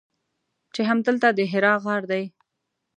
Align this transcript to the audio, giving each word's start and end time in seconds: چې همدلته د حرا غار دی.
چې 0.73 0.81
همدلته 0.89 1.29
د 1.37 1.39
حرا 1.51 1.73
غار 1.83 2.03
دی. 2.11 2.23